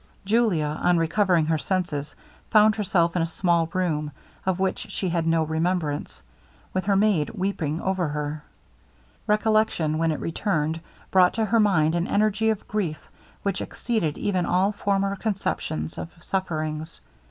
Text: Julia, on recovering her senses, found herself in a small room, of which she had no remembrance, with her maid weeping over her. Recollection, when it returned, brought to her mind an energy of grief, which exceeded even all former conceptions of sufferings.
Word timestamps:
Julia, 0.25 0.79
on 0.81 0.97
recovering 0.97 1.45
her 1.45 1.59
senses, 1.59 2.15
found 2.49 2.75
herself 2.75 3.15
in 3.15 3.21
a 3.21 3.25
small 3.27 3.69
room, 3.71 4.11
of 4.47 4.59
which 4.59 4.87
she 4.89 5.09
had 5.09 5.27
no 5.27 5.43
remembrance, 5.43 6.23
with 6.73 6.85
her 6.85 6.95
maid 6.95 7.29
weeping 7.29 7.79
over 7.79 8.07
her. 8.07 8.41
Recollection, 9.27 9.99
when 9.99 10.11
it 10.11 10.19
returned, 10.19 10.79
brought 11.11 11.35
to 11.35 11.45
her 11.45 11.59
mind 11.59 11.93
an 11.93 12.07
energy 12.07 12.49
of 12.49 12.67
grief, 12.67 13.11
which 13.43 13.61
exceeded 13.61 14.17
even 14.17 14.43
all 14.43 14.71
former 14.71 15.15
conceptions 15.15 15.99
of 15.99 16.09
sufferings. 16.19 16.99